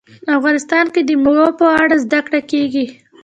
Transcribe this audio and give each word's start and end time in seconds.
افغانستان 0.37 0.85
کې 0.93 1.01
د 1.03 1.09
مېوې 1.23 1.49
په 1.59 1.67
اړه 1.81 1.95
زده 2.03 2.19
کړه 2.25 2.39
کېږي. 2.51 2.85